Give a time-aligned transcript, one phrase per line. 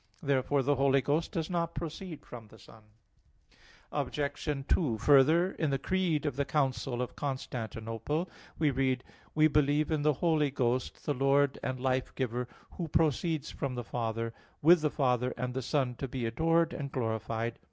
[0.23, 2.81] Therefore the Holy Ghost does not proceed from the Son.
[3.91, 4.19] Obj.
[4.67, 8.31] 2: Further, In the creed of the council of Constantinople (Can.
[8.33, 9.03] vii) we read:
[9.35, 13.83] "We believe in the Holy Ghost, the Lord and Life giver, who proceeds from the
[13.83, 17.59] Father; with the Father and the Son to be adored and glorified."